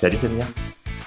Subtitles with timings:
[0.00, 0.44] Salut Camilla.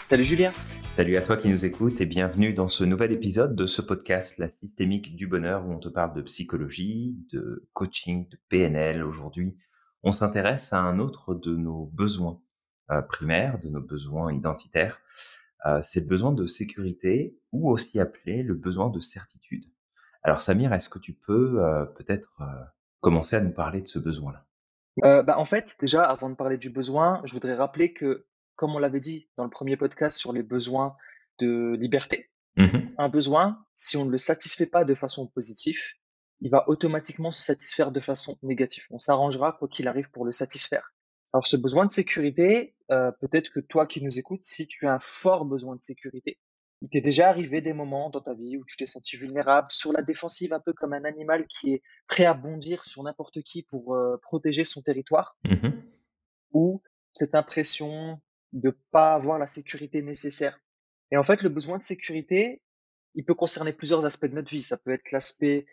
[0.10, 0.52] Salut Julien.
[0.98, 4.38] Salut à toi qui nous écoutes et bienvenue dans ce nouvel épisode de ce podcast
[4.38, 9.06] La systémique du bonheur où on te parle de psychologie, de coaching, de PNL.
[9.06, 9.58] Aujourd'hui,
[10.04, 12.42] on s'intéresse à un autre de nos besoins
[12.92, 15.00] euh, primaires, de nos besoins identitaires.
[15.66, 19.64] Euh, c'est le besoin de sécurité ou aussi appelé le besoin de certitude.
[20.22, 22.42] Alors Samir, est-ce que tu peux euh, peut-être
[23.00, 24.46] commencer à nous parler de ce besoin-là?
[25.24, 28.80] Bah, En fait, déjà, avant de parler du besoin, je voudrais rappeler que comme on
[28.80, 30.96] l'avait dit dans le premier podcast sur les besoins
[31.40, 35.80] de liberté, mmh un besoin, si on ne le satisfait pas de façon positive,
[36.42, 38.86] il va automatiquement se satisfaire de façon négative.
[38.92, 40.94] On s'arrangera quoi qu'il arrive pour le satisfaire.
[41.34, 44.94] Alors ce besoin de sécurité, euh, peut-être que toi qui nous écoutes, si tu as
[44.94, 46.40] un fort besoin de sécurité,
[46.82, 49.94] il t'est déjà arrivé des moments dans ta vie où tu t'es senti vulnérable, sur
[49.94, 53.64] la défensive, un peu comme un animal qui est prêt à bondir sur n'importe qui
[53.64, 55.70] pour euh, protéger son territoire, mmh
[56.54, 56.82] ou
[57.14, 58.20] cette impression
[58.54, 60.60] de pas avoir la sécurité nécessaire.
[61.12, 62.62] Et en fait, le besoin de sécurité,
[63.16, 64.62] il peut concerner plusieurs aspects de notre vie.
[64.62, 65.66] Ça peut être l'aspect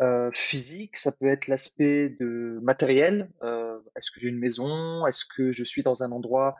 [0.00, 3.30] euh, physique, ça peut être l'aspect de matériel.
[3.42, 5.06] Euh, est-ce que j'ai une maison?
[5.06, 6.56] Est-ce que je suis dans un endroit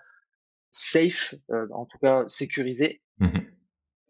[0.71, 3.03] safe, euh, en tout cas sécurisé?
[3.19, 3.39] Mmh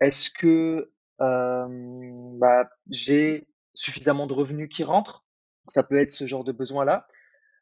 [0.00, 5.24] Est-ce que bah, j'ai suffisamment de revenus qui rentrent?
[5.68, 7.06] Ça peut être ce genre de besoin-là.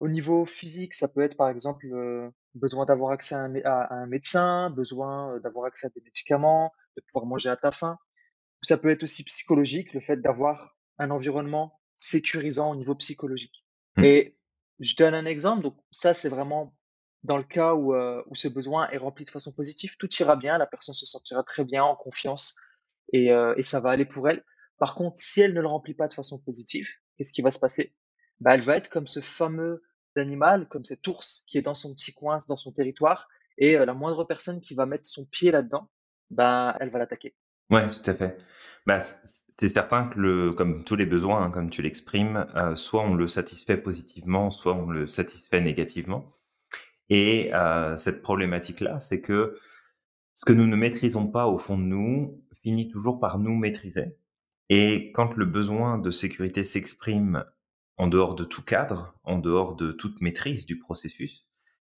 [0.01, 1.87] Au niveau physique, ça peut être par exemple
[2.55, 7.49] besoin d'avoir accès à un, médecin, besoin d'avoir accès à des médicaments, de pouvoir manger
[7.49, 7.99] à ta faim.
[8.63, 13.65] Ça peut être aussi psychologique, le fait d'avoir un environnement sécurisant au niveau psychologique.
[13.97, 14.05] Mmh.
[14.05, 14.39] Et
[14.79, 15.63] je donne un exemple.
[15.63, 16.77] Donc ça, c'est vraiment
[17.25, 20.59] dans le cas où, où ce besoin est rempli de façon positive, tout ira bien,
[20.59, 22.55] la personne se sentira très bien, en confiance,
[23.13, 24.45] et, et ça va aller pour elle.
[24.79, 27.59] Par contre, si elle ne le remplit pas de façon positive, qu'est-ce qui va se
[27.59, 27.95] passer?
[28.41, 29.83] Bah, Elle va être comme ce fameux
[30.19, 33.95] animal, comme cet ours qui est dans son petit coin, dans son territoire, et la
[33.95, 35.89] moindre personne qui va mettre son pied là-dedans,
[36.31, 37.35] bah, elle va l'attaquer.
[37.71, 38.39] Ouais, tout à fait.
[38.87, 43.15] Bah, c'est certain que le, comme tous les besoins, hein, comme tu l'exprimes, soit on
[43.15, 46.25] le satisfait positivement, soit on le satisfait négativement.
[47.11, 47.51] Et
[47.97, 49.59] cette problématique-là, c'est que
[50.35, 54.17] ce que nous ne maîtrisons pas au fond de nous finit toujours par nous maîtriser.
[54.69, 57.45] Et quand le besoin de sécurité s'exprime
[57.99, 61.47] en dehors de tout cadre, en dehors de toute maîtrise du processus,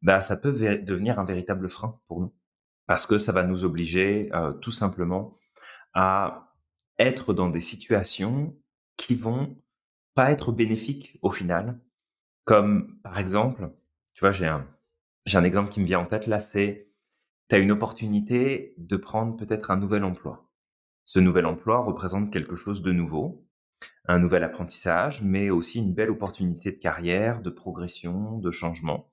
[0.03, 2.35] bah, ça peut devenir un véritable frein pour nous.
[2.87, 5.39] Parce que ça va nous obliger euh, tout simplement
[5.93, 6.55] à
[6.99, 8.57] être dans des situations
[8.97, 9.57] qui vont
[10.15, 11.81] pas être bénéfiques au final.
[12.45, 13.71] Comme par exemple,
[14.15, 14.67] tu vois, j'ai un,
[15.27, 16.91] j'ai un exemple qui me vient en tête là, c'est
[17.49, 20.51] tu as une opportunité de prendre peut-être un nouvel emploi.
[21.05, 23.47] Ce nouvel emploi représente quelque chose de nouveau,
[24.07, 29.13] un nouvel apprentissage, mais aussi une belle opportunité de carrière, de progression, de changement.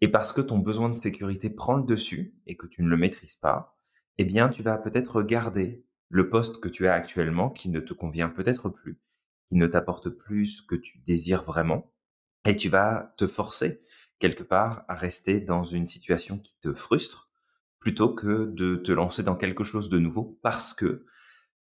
[0.00, 2.96] Et parce que ton besoin de sécurité prend le dessus et que tu ne le
[2.96, 3.78] maîtrises pas,
[4.18, 7.92] eh bien, tu vas peut-être garder le poste que tu as actuellement qui ne te
[7.92, 9.00] convient peut-être plus,
[9.48, 11.92] qui ne t'apporte plus ce que tu désires vraiment,
[12.46, 13.82] et tu vas te forcer
[14.18, 17.30] quelque part à rester dans une situation qui te frustre
[17.78, 21.04] plutôt que de te lancer dans quelque chose de nouveau parce que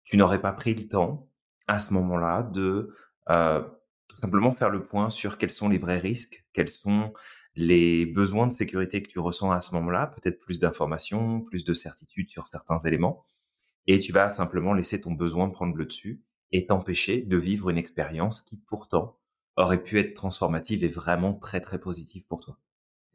[0.04, 1.30] tu n'aurais pas pris le temps
[1.68, 2.94] à ce moment-là de
[3.30, 3.62] euh,
[4.08, 7.14] tout simplement faire le point sur quels sont les vrais risques, quels sont
[7.56, 11.74] les besoins de sécurité que tu ressens à ce moment-là, peut-être plus d'informations, plus de
[11.74, 13.24] certitude sur certains éléments,
[13.88, 17.78] et tu vas simplement laisser ton besoin prendre le dessus et t'empêcher de vivre une
[17.78, 19.18] expérience qui pourtant
[19.56, 22.60] aurait pu être transformative et vraiment très très positive pour toi.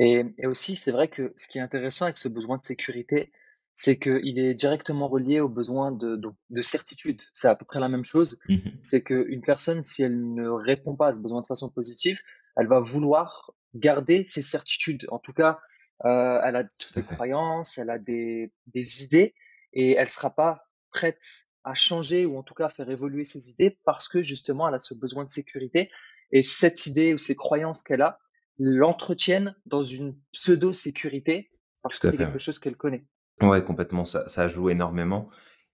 [0.01, 3.31] Et, et aussi, c'est vrai que ce qui est intéressant avec ce besoin de sécurité,
[3.75, 7.23] c'est qu'il est directement relié au besoin de, de, certitude.
[7.33, 8.39] C'est à peu près la même chose.
[8.49, 12.21] Mmh c'est qu'une personne, si elle ne répond pas à ce besoin de façon positive,
[12.57, 15.07] elle va vouloir garder ses certitudes.
[15.11, 15.61] En tout cas,
[16.05, 19.35] euh, elle a des croyances, elle a des, des idées,
[19.73, 23.51] et elle sera pas prête à changer ou en tout cas à faire évoluer ses
[23.51, 25.91] idées parce que justement elle a ce besoin de sécurité
[26.33, 28.19] et cette idée ou ces croyances qu'elle a
[28.59, 31.51] l'entretiennent dans une pseudo sécurité
[31.83, 33.05] parce que c'est quelque chose qu'elle connaît.
[33.41, 35.29] Ouais, complètement, ça, joue énormément.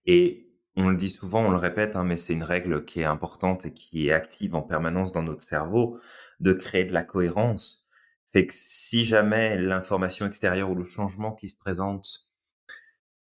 [0.05, 3.05] Et on le dit souvent, on le répète, hein, mais c'est une règle qui est
[3.05, 5.99] importante et qui est active en permanence dans notre cerveau,
[6.39, 7.87] de créer de la cohérence.
[8.33, 12.29] Fait que si jamais l'information extérieure ou le changement qui se présente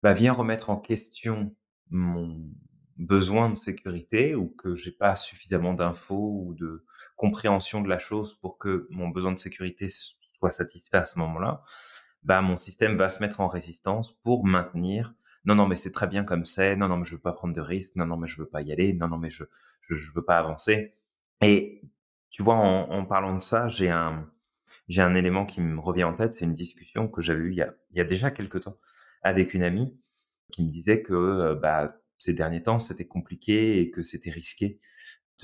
[0.04, 1.56] bah, vient remettre en question
[1.90, 2.50] mon
[2.98, 6.86] besoin de sécurité ou que j'ai pas suffisamment d'infos ou de
[7.16, 11.64] compréhension de la chose pour que mon besoin de sécurité soit satisfait à ce moment-là,
[12.24, 15.14] bah, mon système va se mettre en résistance pour maintenir
[15.48, 17.54] non, non, mais c'est très bien comme c'est, non, non, mais je veux pas prendre
[17.54, 19.46] de risques, non, non, mais je veux pas y aller, non, non, mais je,
[19.90, 20.94] je, veux pas avancer.
[21.42, 21.82] Et
[22.30, 24.30] tu vois, en, parlant de ça, j'ai un,
[24.90, 27.58] j'ai un élément qui me revient en tête, c'est une discussion que j'avais eue il
[27.58, 28.78] y a, il y a déjà quelque temps
[29.22, 29.98] avec une amie
[30.52, 34.80] qui me disait que bah, ces derniers temps, c'était compliqué et que c'était risqué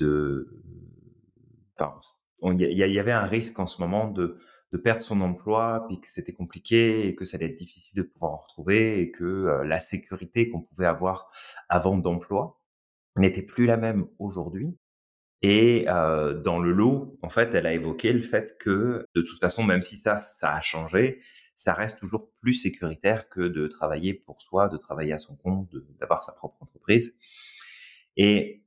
[0.00, 0.62] de...
[1.78, 1.98] Enfin,
[2.42, 4.38] il y, avait un risque en ce moment de,
[4.72, 8.02] de perdre son emploi, puis que c'était compliqué et que ça allait être difficile de
[8.02, 11.30] pouvoir en retrouver et que la sécurité qu'on pouvait avoir
[11.68, 12.60] avant d'emploi
[13.16, 14.76] n'était plus la même aujourd'hui.
[15.42, 19.38] Et euh, dans le lot, en fait, elle a évoqué le fait que, de toute
[19.38, 21.20] façon, même si ça, ça a changé,
[21.54, 25.68] ça reste toujours plus sécuritaire que de travailler pour soi, de travailler à son compte,
[26.00, 27.18] d'avoir sa propre entreprise.
[28.16, 28.64] Et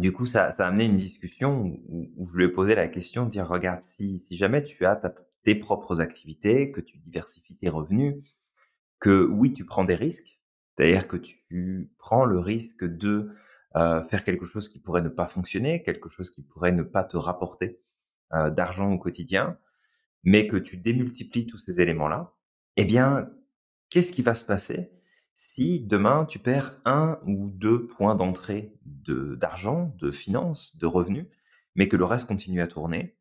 [0.00, 3.24] du coup, ça, ça a amené une discussion où, je lui ai posé la question
[3.24, 4.96] de dire, regarde, si, si jamais tu as
[5.46, 8.16] tes propres activités, que tu diversifies tes revenus,
[8.98, 10.40] que oui, tu prends des risques,
[10.76, 13.30] c'est-à-dire que tu prends le risque de
[13.76, 17.04] euh, faire quelque chose qui pourrait ne pas fonctionner, quelque chose qui pourrait ne pas
[17.04, 17.78] te rapporter
[18.32, 19.56] euh, d'argent au quotidien,
[20.24, 22.34] mais que tu démultiplies tous ces éléments-là,
[22.76, 23.30] eh bien,
[23.88, 24.90] qu'est-ce qui va se passer
[25.36, 31.26] si demain tu perds un ou deux points d'entrée d'argent, de, finances, de revenus,
[31.76, 33.15] mais que le reste continue à tourner?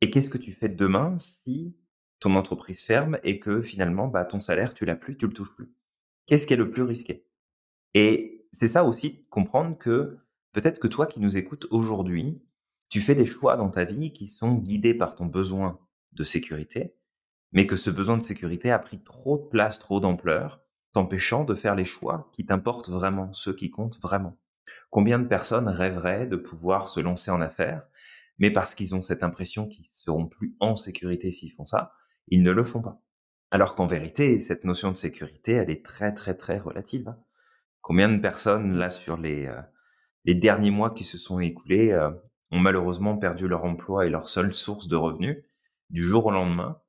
[0.00, 1.76] Et qu'est-ce que tu fais demain si
[2.20, 5.54] ton entreprise ferme et que finalement bah, ton salaire, tu l'as plus, tu le touches
[5.54, 5.72] plus?
[6.26, 7.26] Qu'est-ce qui est le plus risqué?
[7.94, 10.18] Et c'est ça aussi, comprendre que
[10.52, 12.42] peut-être que toi qui nous écoutes aujourd'hui,
[12.88, 15.78] tu fais des choix dans ta vie qui sont guidés par ton besoin
[16.12, 16.96] de sécurité,
[17.52, 20.60] mais que ce besoin de sécurité a pris trop de place, trop d'ampleur,
[20.92, 24.36] t'empêchant de faire les choix qui t'importent vraiment, ceux qui comptent vraiment.
[24.90, 27.86] Combien de personnes rêveraient de pouvoir se lancer en affaires,
[28.40, 31.92] mais parce qu'ils ont cette impression qu'ils seront plus en sécurité s'ils font ça,
[32.26, 33.00] ils ne le font pas.
[33.52, 37.08] Alors qu'en vérité, cette notion de sécurité, elle est très très très relative.
[37.08, 37.18] Hein.
[37.82, 39.60] Combien de personnes, là, sur les, euh,
[40.24, 42.10] les derniers mois qui se sont écoulés, euh,
[42.50, 45.44] ont malheureusement perdu leur emploi et leur seule source de revenus
[45.90, 46.80] du jour au lendemain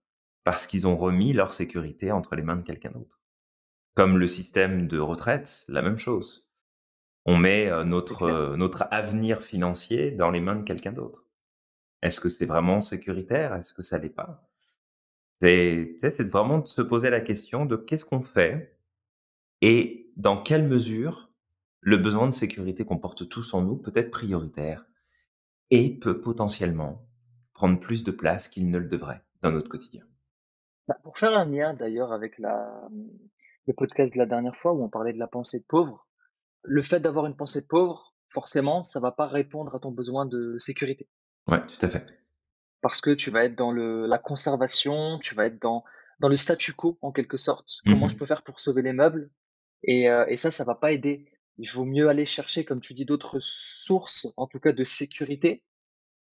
[0.44, 3.19] parce qu'ils ont remis leur sécurité entre les mains de quelqu'un d'autre?
[3.95, 6.47] Comme le système de retraite, la même chose.
[7.25, 11.25] On met euh, notre, notre avenir financier dans les mains de quelqu'un d'autre.
[12.01, 13.53] Est-ce que c'est vraiment sécuritaire?
[13.56, 14.48] Est-ce que ça l'est pas?
[15.42, 18.77] C'est vraiment de se poser la question de qu'est-ce qu'on fait
[19.62, 21.31] et dans quelle mesure
[21.80, 24.86] le besoin de sécurité qu'on porte tous en nous peut être prioritaire
[25.71, 27.07] et peut potentiellement
[27.53, 30.04] prendre plus de place qu'il ne le devrait dans notre quotidien.
[30.88, 32.88] Bah, pour faire un lien d'ailleurs avec la,
[33.68, 36.07] le podcast de la dernière fois où on parlait de la pensée de pauvre,
[36.63, 40.25] le fait d'avoir une pensée de pauvre, forcément, ça va pas répondre à ton besoin
[40.25, 41.07] de sécurité.
[41.47, 42.05] Oui, tout à fait.
[42.81, 45.83] Parce que tu vas être dans le, la conservation, tu vas être dans,
[46.19, 47.81] dans le statu quo en quelque sorte.
[47.85, 49.29] Comment je mmh peux faire pour sauver les meubles
[49.83, 51.25] et, euh, et ça, ça va pas aider.
[51.57, 55.63] Il vaut mieux aller chercher, comme tu dis, d'autres sources, en tout cas de sécurité,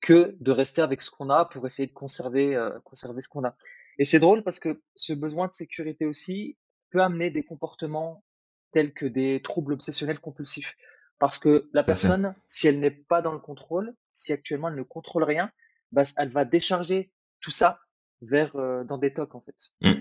[0.00, 3.44] que de rester avec ce qu'on a pour essayer de conserver, euh, conserver ce qu'on
[3.44, 3.56] a.
[3.98, 6.56] Et c'est drôle parce que ce besoin de sécurité aussi
[6.90, 8.24] peut amener des comportements
[8.72, 10.76] tels que des troubles obsessionnels compulsifs.
[11.18, 14.82] Parce que la personne, si elle n'est pas dans le contrôle, si actuellement elle ne
[14.82, 15.50] contrôle rien,
[15.92, 17.80] bah, elle va décharger tout ça
[18.20, 19.72] vers euh, dans des tocs en fait.
[19.80, 19.92] Mmh.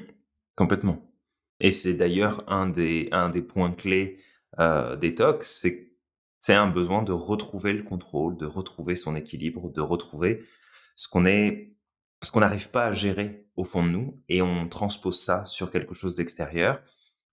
[0.56, 1.02] complètement.
[1.60, 4.20] Et c'est d'ailleurs un des, un des points clés
[4.60, 5.88] euh, des tox, c'est
[6.40, 10.46] c'est un besoin de retrouver le contrôle, de retrouver son équilibre, de retrouver
[10.96, 11.76] ce qu'on est,
[12.24, 15.72] ce qu'on n'arrive pas à gérer au fond de nous, et on transpose ça sur
[15.72, 16.82] quelque chose d'extérieur.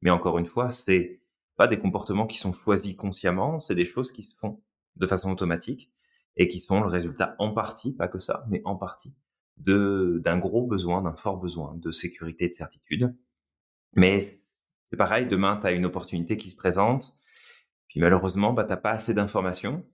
[0.03, 1.21] Mais encore une fois, c'est
[1.57, 4.61] pas des comportements qui sont choisis consciemment, c'est des choses qui se font
[4.97, 5.93] de façon automatique
[6.37, 9.15] et qui sont le résultat en partie, pas que ça, mais en partie
[9.57, 13.15] de d'un gros besoin, d'un fort besoin de sécurité et de certitude
[13.95, 17.17] mais c'est pareil, demain, tu as une opportunité qui se présente,
[17.89, 19.85] puis malheureusement, bah, tu n'as pas assez d'informations,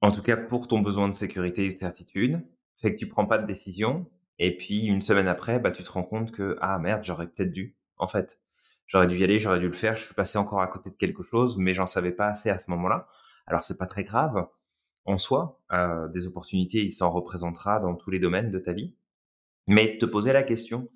[0.00, 2.44] en tout cas pour ton besoin de sécurité et de certitude,
[2.80, 5.90] fait que tu prends pas de décision, et puis une semaine après, bah, tu te
[5.90, 8.40] rends compte que, ah merde, j'aurais peut-être dû, en fait.
[8.86, 10.96] J'aurais dû y aller, j'aurais dû le faire, je suis passé encore à côté de
[10.96, 13.06] quelque chose, mais j'en savais pas assez à ce moment-là.
[13.46, 14.48] Alors c'est pas très grave
[15.08, 18.94] en soi, euh, des opportunités, il s'en représentera dans tous les domaines de ta vie.
[19.66, 20.88] Mais te poser la question,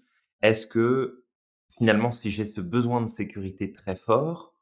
[0.42, 1.25] est-ce que
[1.69, 4.54] finalement, si j'ai ce besoin de sécurité très fort,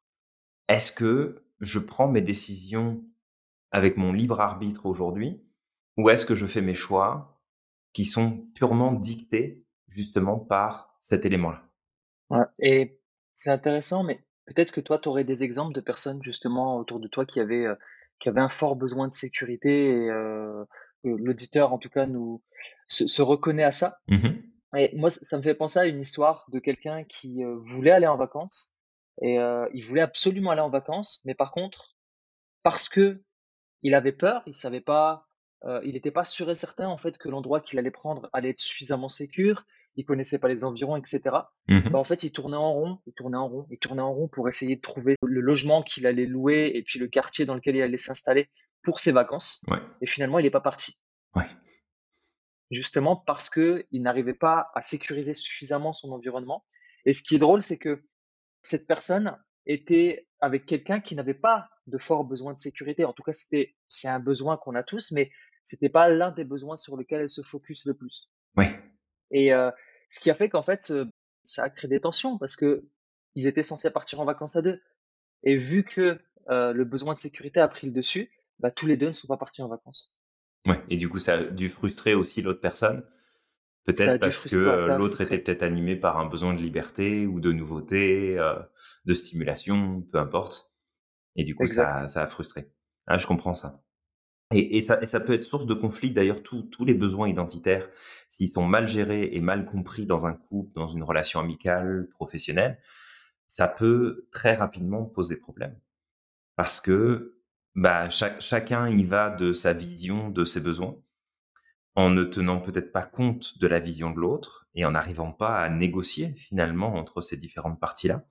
[0.68, 3.04] est-ce que je prends mes décisions
[3.72, 5.42] avec mon libre arbitre aujourd'hui
[5.96, 7.40] ou est-ce que je fais mes choix
[7.92, 11.68] qui sont purement dictés justement par cet élément-là?
[12.60, 13.00] Et
[13.34, 17.08] c'est intéressant, mais peut-être que toi, tu aurais des exemples de personnes justement autour de
[17.08, 17.74] toi qui avaient, euh,
[18.20, 20.64] qui avaient un fort besoin de sécurité et euh,
[21.02, 22.42] l'auditeur en tout cas nous
[22.86, 23.98] se, reconnaît à ça.
[24.08, 24.28] Mmh
[24.76, 28.06] et moi, ça me fait penser à une histoire de quelqu'un qui euh, voulait aller
[28.06, 28.72] en vacances
[29.20, 31.96] et euh, il voulait absolument aller en vacances, mais par contre,
[32.62, 33.20] parce que
[33.82, 35.26] il avait peur, il savait pas,
[35.82, 38.60] il n'était pas sûr et certain en fait que l'endroit qu'il allait prendre allait être
[38.60, 39.66] suffisamment sécur.
[39.96, 41.20] Il connaissait pas les environs, etc.
[41.68, 44.12] Mmh bah, en fait, il tournait en rond, il tournait en rond, il tournait en
[44.12, 47.54] rond pour essayer de trouver le logement qu'il allait louer et puis le quartier dans
[47.54, 48.48] lequel il allait s'installer
[48.82, 49.64] pour ses vacances.
[50.00, 50.98] Et finalement, il n'est pas parti.
[52.70, 56.64] Justement parce que il n'arrivait pas à sécuriser suffisamment son environnement.
[57.04, 58.04] Et ce qui est drôle, c'est que
[58.62, 63.04] cette personne était avec quelqu'un qui n'avait pas de fort besoin de sécurité.
[63.04, 65.32] En tout cas, c'était c'est un besoin qu'on a tous, mais
[65.64, 68.30] c'était pas l'un des besoins sur lesquels elle se focus le plus.
[68.56, 68.66] Oui.
[69.30, 69.70] Et euh,
[70.08, 70.92] ce qui a fait qu'en fait,
[71.42, 72.84] ça a créé des tensions parce que
[73.34, 74.80] ils étaient censés partir en vacances à deux.
[75.42, 76.18] Et vu que
[76.48, 79.28] euh, le besoin de sécurité a pris le dessus, bah, tous les deux ne sont
[79.28, 80.12] pas partis en vacances.
[80.66, 80.80] Ouais.
[80.90, 83.04] Et du coup, ça a dû frustrer aussi l'autre personne.
[83.84, 88.36] Peut-être parce que l'autre était peut-être animé par un besoin de liberté ou de nouveauté,
[89.06, 90.74] de stimulation, peu importe.
[91.34, 92.70] Et du coup, ça, ça a frustré.
[93.06, 93.82] Ah, je comprends ça.
[94.52, 96.10] Et, ça, peut être source de conflit.
[96.10, 97.88] D'ailleurs, tous les besoins identitaires,
[98.28, 102.80] s'ils sont mal gérés et mal compris dans un couple, dans une relation amicale, professionnelle,
[103.46, 105.78] ça peut très rapidement poser problème.
[106.56, 107.36] Parce que
[107.76, 110.96] bah, chacun y va de sa vision de ses besoins,
[111.94, 115.58] en ne tenant peut-être pas compte de la vision de l'autre et en n'arrivant pas
[115.58, 118.24] à négocier finalement entre ces différentes parties-là.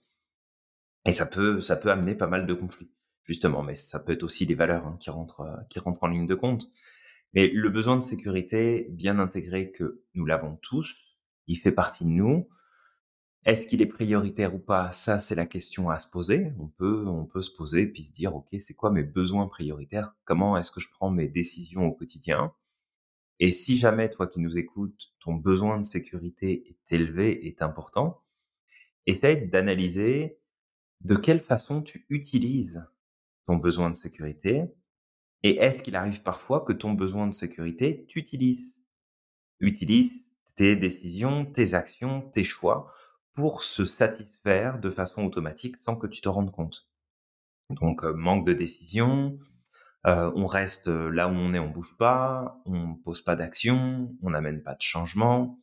[1.06, 1.30] Et ça
[1.62, 2.92] ça peut amener pas mal de conflits
[3.24, 6.26] justement, mais ça peut être aussi des valeurs hein, qui, rentrent, euh, qui en ligne
[6.26, 6.72] de compte.
[7.34, 12.10] Mais le besoin de sécurité, bien intégré que nous l'avons tous, il fait partie de
[12.10, 12.50] nous.
[13.46, 14.92] Est-ce qu'il est prioritaire ou pas?
[14.92, 16.52] Ça, c'est la question à se poser.
[16.60, 20.16] On peut, on peut se poser puis se dire, ok, c'est quoi mes besoins prioritaires?
[20.26, 22.54] Comment est-ce que je prends mes décisions au quotidien?
[23.40, 28.22] Et si jamais toi qui nous écoutes, ton besoin de sécurité est élevé, est important,
[29.06, 30.40] essaye d'analyser
[31.02, 32.84] de quelle façon tu utilises
[33.50, 34.65] ton besoin de sécurité
[35.41, 38.75] Et est-ce qu'il arrive parfois que ton besoin de sécurité, tu utilises
[39.60, 42.94] Utilise tes décisions, tes actions, tes choix
[43.34, 46.88] pour se satisfaire de façon automatique sans que tu te rendes compte.
[47.72, 49.39] Donc, euh, manque de décision,
[50.06, 54.29] euh, on reste là où on est, on bouge pas, on pose pas d'action, on
[54.29, 55.60] n'amène pas de changement,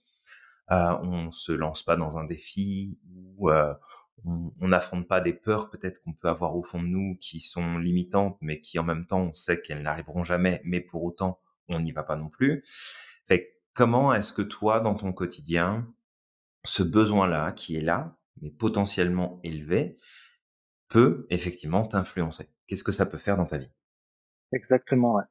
[0.73, 3.75] euh, on se lance pas dans un défi ou euh,
[4.25, 7.79] on n'affronte pas des peurs peut-être qu'on peut avoir au fond de nous qui sont
[7.79, 11.81] limitantes, mais qui en même temps on sait qu'elles n'arriveront jamais, mais pour autant on
[11.81, 12.65] n'y va pas non plus.
[13.27, 15.87] Fait comment est-ce que toi dans ton quotidien,
[16.65, 19.99] ce besoin-là qui est là, mais potentiellement élevé,
[20.89, 22.49] peut effectivement t'influencer?
[22.67, 23.71] Qu'est-ce que ça peut faire dans ta vie?
[24.53, 25.25] Exactement, ouais.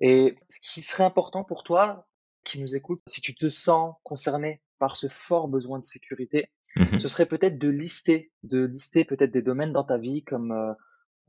[0.00, 2.08] Et ce qui serait important pour toi,
[2.44, 6.98] qui nous écoute, si tu te sens concerné par ce fort besoin de sécurité, Mmh
[6.98, 10.72] ce serait peut-être de lister, de lister peut-être des domaines dans ta vie comme euh,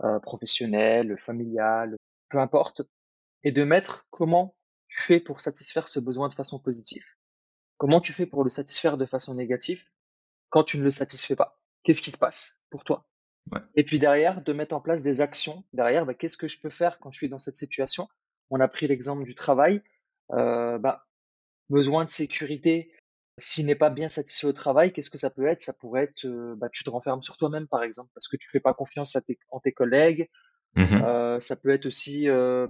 [0.03, 1.95] euh, professionnel, familial,
[2.29, 2.81] peu importe,
[3.43, 4.55] et de mettre comment
[4.87, 7.05] tu fais pour satisfaire ce besoin de façon positive.
[7.77, 9.83] Comment tu fais pour le satisfaire de façon négative
[10.49, 11.59] quand tu ne le satisfais pas?
[11.83, 13.07] Qu'est-ce qui se passe pour toi?
[13.75, 15.63] Et puis derrière, de mettre en place des actions.
[15.73, 18.07] Derrière, bah, qu'est-ce que je peux faire quand je suis dans cette situation?
[18.49, 19.81] On a pris l'exemple du travail.
[20.31, 21.07] Euh, bah,
[21.69, 22.91] besoin de sécurité,
[23.39, 25.61] s'il n'est pas bien satisfait au travail, qu'est-ce que ça peut être?
[25.61, 28.49] Ça pourrait être, euh, bah, tu te renfermes sur toi-même, par exemple, parce que tu
[28.49, 30.29] fais pas confiance à tes, en tes collègues.
[30.75, 32.67] Mmh euh, ça peut être aussi, euh,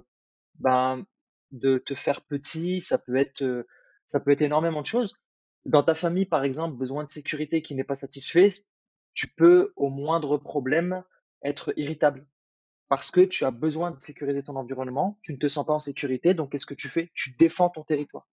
[0.58, 1.04] ben,
[1.50, 2.80] de te faire petit.
[2.80, 3.66] Ça peut être,
[4.06, 5.16] ça peut être énormément de choses.
[5.66, 8.48] Dans ta famille, par exemple, besoin de sécurité qui n'est pas satisfait,
[9.12, 11.02] tu peux au moindre problème
[11.42, 12.26] être irritable
[12.88, 15.18] parce que tu as besoin de sécuriser ton environnement.
[15.22, 17.10] Tu ne te sens pas en sécurité, donc qu'est-ce que tu fais?
[17.14, 18.26] Tu défends ton territoire.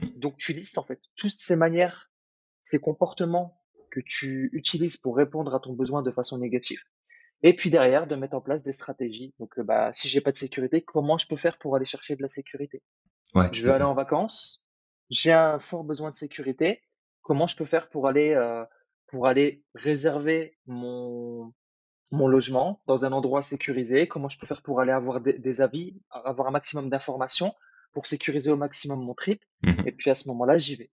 [0.00, 0.18] Mmh.
[0.18, 2.10] Donc tu listes en fait toutes ces manières,
[2.62, 3.60] ces comportements
[3.90, 6.80] que tu utilises pour répondre à ton besoin de façon négative.
[7.42, 9.34] Et puis derrière, de mettre en place des stratégies.
[9.38, 12.16] Donc, euh, bah, si j'ai pas de sécurité, comment je peux faire pour aller chercher
[12.16, 12.82] de la sécurité?
[13.34, 14.64] Ouais, Je veux aller en vacances,
[15.10, 16.82] j'ai un fort besoin de sécurité.
[17.22, 18.64] Comment je peux faire pour aller euh,
[19.08, 21.52] pour aller réserver mon
[22.10, 24.08] mon logement dans un endroit sécurisé?
[24.08, 27.52] Comment je peux faire pour aller avoir des, des avis, avoir un maximum d'informations?
[27.96, 29.42] Pour sécuriser au maximum mon trip.
[29.62, 30.90] Mmh et puis à ce moment-là, j'y vais.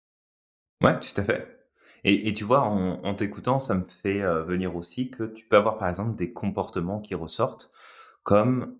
[0.81, 1.59] Ouais, tout à fait.
[2.05, 5.77] Et, tu vois, en, t'écoutant, ça me fait euh, venir aussi que tu peux avoir
[5.77, 7.71] par exemple des comportements qui ressortent
[8.23, 8.77] comme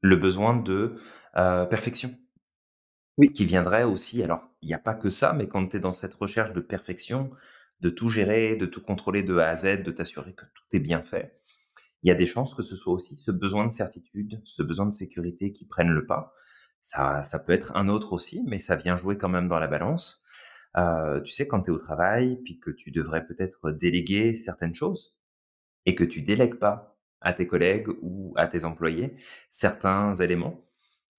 [0.00, 0.96] le besoin de
[1.36, 2.10] euh, perfection.
[3.16, 3.28] Oui.
[3.28, 5.92] Qui viendrait aussi, alors il n'y a pas que ça, mais quand tu es dans
[5.92, 7.30] cette recherche de perfection,
[7.80, 10.80] de tout gérer, de tout contrôler de A à Z, de t'assurer que tout est
[10.80, 11.40] bien fait,
[12.02, 14.86] il y a des chances que ce soit aussi ce besoin de certitude, ce besoin
[14.86, 16.34] de sécurité qui prenne le pas.
[16.80, 20.22] Ça, peut être un autre aussi, mais ça vient jouer quand même dans la balance.
[20.76, 24.74] Euh, tu sais, quand tu es au travail, puis que tu devrais peut-être déléguer certaines
[24.74, 25.16] choses,
[25.86, 29.16] et que tu délègues pas à tes collègues ou à tes employés
[29.48, 30.64] certains éléments,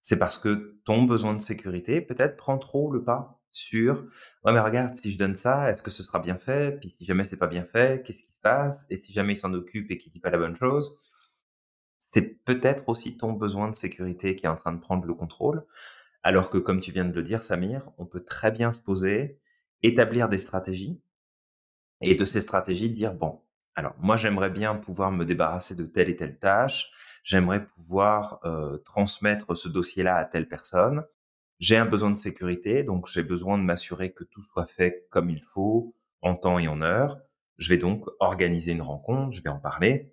[0.00, 4.04] c'est parce que ton besoin de sécurité peut-être prend trop le pas sur
[4.44, 6.78] ouais mais regarde si je donne ça est-ce que ce sera bien fait?
[6.80, 8.86] Puis si jamais c'est pas bien fait qu'est-ce qui se passe?
[8.90, 10.96] Et si jamais il s'en occupe et qu'il dit pas la bonne chose
[12.10, 15.64] c'est peut-être aussi ton besoin de sécurité qui est en train de prendre le contrôle.
[16.22, 19.38] Alors que comme tu viens de le dire Samir on peut très bien se poser
[19.82, 21.00] établir des stratégies
[22.00, 23.40] et de ces stratégies dire bon
[23.74, 26.90] alors moi j'aimerais bien pouvoir me débarrasser de telle et telle tâche.
[27.22, 31.04] J'aimerais pouvoir euh, transmettre ce dossier-là à telle personne.
[31.60, 35.28] J'ai un besoin de sécurité, donc j'ai besoin de m'assurer que tout soit fait comme
[35.28, 37.20] il faut, en temps et en heure.
[37.56, 40.12] Je vais donc organiser une rencontre, je vais en parler,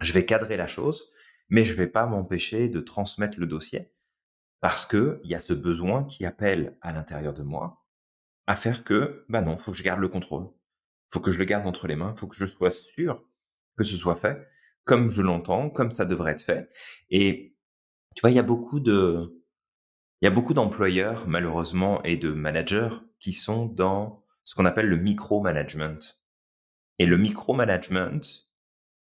[0.00, 1.10] je vais cadrer la chose,
[1.52, 3.92] mais je vais pas m'empêcher de transmettre le dossier
[4.60, 7.84] parce que il y a ce besoin qui appelle à l'intérieur de moi
[8.46, 10.48] à faire que, bah non, faut que je garde le contrôle.
[11.10, 13.22] Faut que je le garde entre les mains, faut que je sois sûr
[13.76, 14.48] que ce soit fait
[14.84, 16.70] comme je l'entends, comme ça devrait être fait.
[17.10, 17.54] Et
[18.16, 19.42] tu vois, il y a beaucoup de,
[20.20, 24.88] il y a beaucoup d'employeurs, malheureusement, et de managers qui sont dans ce qu'on appelle
[24.88, 26.20] le micro-management.
[26.98, 28.51] Et le micro-management,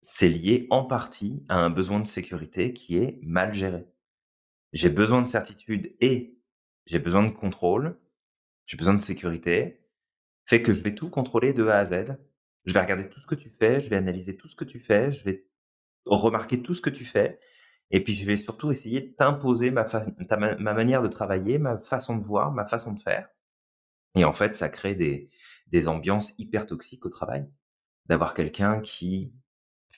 [0.06, 3.86] c'est lié en partie à un besoin de sécurité qui est mal géré.
[4.74, 6.38] J'ai besoin de certitude et
[6.84, 7.98] j'ai besoin de contrôle,
[8.66, 9.80] j'ai besoin de sécurité,
[10.44, 12.18] fait que je vais tout contrôler de A à Z.
[12.66, 14.78] Je vais regarder tout ce que tu fais, je vais analyser tout ce que tu
[14.78, 15.46] fais, je vais
[16.04, 17.40] remarquer tout ce que tu fais,
[17.90, 19.86] et puis, je vais surtout essayer de t'imposer ma,
[20.58, 23.28] ma, manière de travailler, ma façon de voir, ma façon de faire.
[24.16, 25.30] Et en fait, ça crée des,
[25.68, 27.46] des ambiances hyper toxiques au travail.
[28.06, 29.32] D'avoir quelqu'un qui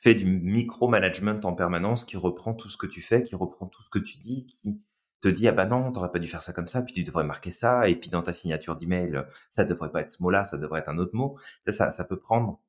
[0.06, 3.82] fait du micro-management en permanence, qui reprend tout ce que tu fais, qui reprend tout
[3.82, 4.80] ce que tu dis, qui
[5.20, 7.24] te dit, ah bah non, t'aurais pas dû faire ça comme ça, puis tu devrais
[7.24, 10.58] marquer ça, et puis dans ta signature d'email, ça devrait pas être ce mot-là, ça
[10.58, 11.36] devrait être un autre mot.
[11.66, 12.60] Ça, ça, peut prendre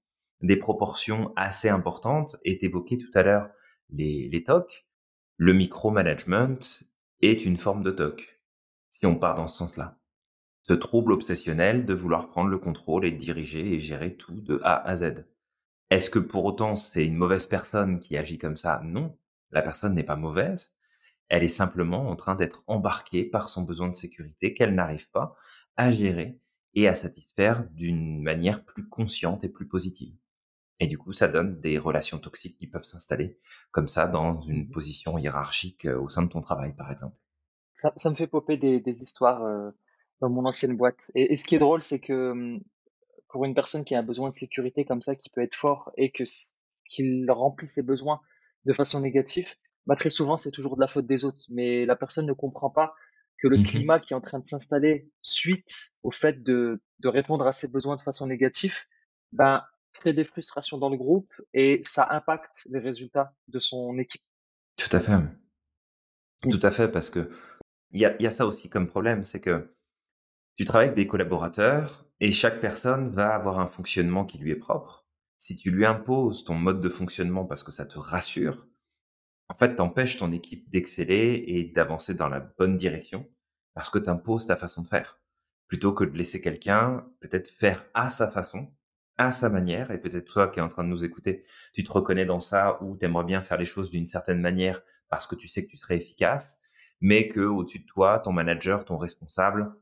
[0.42, 3.52] des proportions assez importantes, et t'évoquais tout à l'heure
[3.92, 4.88] les, les TOC
[5.38, 6.58] le micromanagement
[7.22, 8.42] est une forme de TOC,
[8.90, 10.00] si on part dans ce sens-là.
[10.64, 14.82] Ce trouble obsessionnel de vouloir prendre le contrôle et diriger et gérer tout de A
[14.84, 15.28] à Z.
[15.90, 18.82] Est-ce que pour autant c'est une mauvaise personne qui agit comme ça?
[18.84, 19.18] Non,
[19.52, 20.76] la personne n'est pas mauvaise.
[21.30, 25.36] Elle est simplement en train d'être embarquée par son besoin de sécurité qu'elle n'arrive pas
[25.76, 26.40] à gérer
[26.74, 30.16] et à satisfaire d'une manière plus consciente et plus positive.
[30.80, 33.40] Et du coup, ça donne des relations toxiques qui peuvent s'installer
[33.72, 37.18] comme ça dans une mmh position hiérarchique au sein de ton travail, par exemple.
[37.76, 39.72] Ça, ça me fait popper des, des histoires euh,
[40.22, 41.12] dans mon ancienne boîte.
[41.16, 42.62] Et, et ce qui est drôle, c'est que mmh,
[43.30, 45.92] pour une personne qui a un besoin de sécurité comme ça, qui peut être fort
[45.98, 46.24] et que
[46.90, 48.22] qu'il remplit ses besoins
[48.66, 51.44] de façon négative, bah très souvent c'est toujours de la faute des autres.
[51.50, 52.96] Mais la personne ne comprend pas
[53.40, 57.08] que le mmh climat qui est en train de s'installer suite au fait de, de
[57.08, 58.86] répondre à ses besoins de façon négative,
[59.32, 59.64] ben
[59.94, 64.24] crée des frustrations dans le groupe et ça impacte les résultats de son équipe.
[64.78, 65.18] Tout à fait.
[66.50, 67.32] Tout à fait, parce que
[67.92, 69.74] il y a, y a, ça aussi comme problème, c'est que
[70.56, 74.56] tu travailles avec des collaborateurs et chaque personne va avoir un fonctionnement qui lui est
[74.56, 75.06] propre.
[75.38, 78.68] Si tu lui imposes ton mode de fonctionnement parce que ça te rassure,
[79.50, 83.30] en fait, t'empêches ton équipe d'exceller et d'avancer dans la bonne direction
[83.74, 85.20] parce que tu imposes ta façon de faire.
[85.68, 88.72] Plutôt que de laisser quelqu'un peut-être faire à sa façon
[89.18, 91.92] à sa manière, et peut-être toi qui es en train de nous écouter, tu te
[91.92, 95.36] reconnais dans ça ou tu aimerais bien faire les choses d'une certaine manière parce que
[95.36, 96.60] tu sais que tu serais efficace,
[97.02, 99.74] mais que au-dessus de toi, ton manager, ton responsable,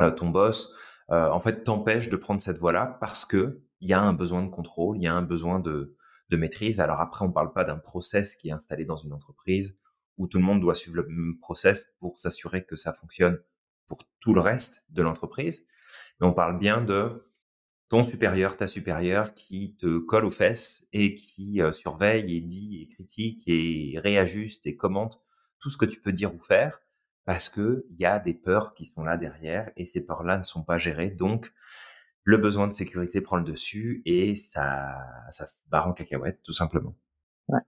[0.00, 0.74] euh, ton boss,
[1.10, 4.42] euh, en fait, t'empêche de prendre cette voie-là parce que il y a un besoin
[4.42, 5.96] de contrôle, il y a un besoin de,
[6.30, 6.80] de maîtrise.
[6.80, 9.78] Alors après, on parle pas d'un process qui est installé dans une entreprise
[10.16, 13.38] où tout le monde doit suivre le même process pour s'assurer que ça fonctionne
[13.86, 15.66] pour tout le reste de l'entreprise.
[16.20, 17.24] Mais on parle bien de
[17.88, 22.82] ton supérieur, ta supérieure qui te colle aux fesses et qui euh, surveille et dit
[22.82, 25.22] et critique et réajuste et commente
[25.58, 26.80] tout ce que tu peux dire ou faire
[27.28, 30.44] parce que il y a des peurs qui sont là derrière et ces peurs-là ne
[30.44, 31.10] sont pas gérées.
[31.10, 31.52] Donc,
[32.24, 34.96] le besoin de sécurité prend le dessus et ça,
[35.28, 36.96] ça se barre en cacahuète, tout simplement.
[37.48, 37.60] Ouais.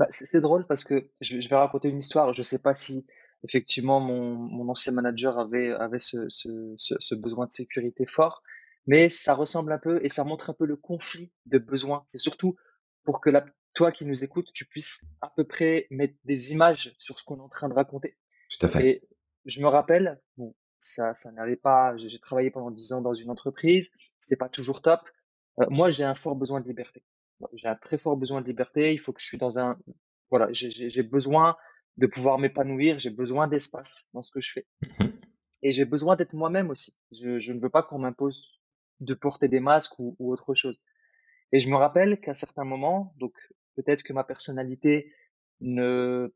[0.00, 2.32] Bah, c'est drôle parce que je, vais raconter une histoire.
[2.32, 3.06] Je sais pas si
[3.44, 8.42] effectivement mon, ancien manager avait, ce, besoin de sécurité fort
[8.88, 12.02] mais ça ressemble un peu et ça montre un peu le conflit de besoins.
[12.06, 12.56] C'est surtout
[13.04, 13.30] pour que
[13.72, 17.36] toi qui nous écoutes, tu puisses à peu près mettre des images sur ce qu'on
[17.36, 18.16] est en train de raconter.
[18.50, 18.88] Tout à fait.
[18.88, 19.02] Et
[19.44, 21.96] je me rappelle, bon, ça, ça n'allait pas.
[21.96, 25.00] J'ai travaillé pendant dix ans dans une entreprise, c'était pas toujours top.
[25.60, 27.02] Euh, moi, j'ai un fort besoin de liberté.
[27.54, 28.92] J'ai un très fort besoin de liberté.
[28.92, 29.78] Il faut que je suis dans un,
[30.30, 31.56] voilà, j'ai besoin
[31.96, 32.98] de pouvoir m'épanouir.
[32.98, 34.66] J'ai besoin d'espace dans ce que je fais.
[34.82, 35.06] Mmh
[35.62, 36.96] Et j'ai besoin d'être moi-même aussi.
[37.12, 38.56] Je, je ne veux pas qu'on m'impose
[39.00, 40.80] de porter des masques ou, autre chose.
[41.52, 43.34] Et je me rappelle qu'à certains moments, donc
[43.76, 45.12] peut-être que ma personnalité
[45.60, 46.34] ne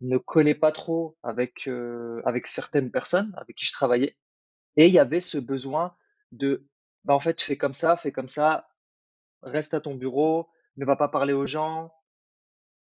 [0.00, 4.16] ne collait pas trop avec euh, avec certaines personnes avec qui je travaillais.
[4.76, 5.96] Et il y avait ce besoin
[6.30, 6.66] de,
[7.04, 8.68] bah, en fait, fais comme ça, fais comme ça,
[9.42, 11.92] reste à ton bureau, ne va pas parler aux gens.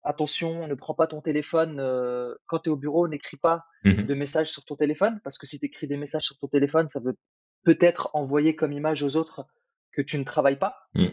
[0.03, 1.79] Attention, ne prends pas ton téléphone.
[1.79, 5.37] Euh, quand tu es au bureau, n'écris pas mmh de messages sur ton téléphone, parce
[5.37, 7.17] que si tu écris des messages sur ton téléphone, ça veut
[7.63, 9.45] peut-être envoyer comme image aux autres
[9.91, 10.77] que tu ne travailles pas.
[10.95, 11.07] Mmh.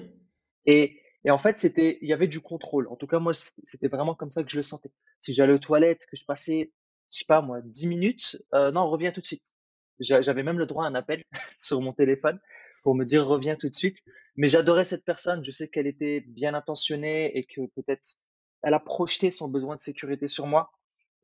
[0.67, 2.89] Et, et, en fait, c'était, il y avait du contrôle.
[2.89, 4.91] En tout cas, moi, c'était vraiment comme ça que je le sentais.
[5.21, 6.73] Si j'allais aux toilettes, que je passais,
[7.11, 9.55] je sais pas moi, 10 minutes, euh, non, reviens tout de suite.
[10.01, 11.25] J'avais même le droit à un appel
[11.59, 12.39] sur mon téléphone
[12.85, 13.99] pour me dire reviens tout de suite.
[14.37, 15.45] Mais j'adorais cette personne.
[15.45, 18.17] Je sais qu'elle était bien intentionnée et que peut-être
[18.63, 20.71] elle a projeté son besoin de sécurité sur moi.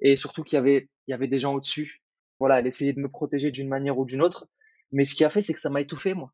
[0.01, 2.03] Et surtout qu'il y avait, il y avait des gens au-dessus.
[2.41, 4.49] Voilà, elle essayait de me protéger d'une manière ou d'une autre.
[4.91, 6.33] Mais ce qui a fait, c'est que ça m'a étouffé, moi.